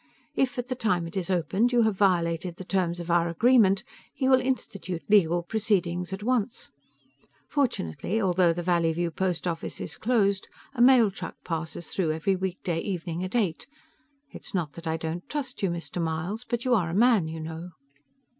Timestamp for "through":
11.89-12.13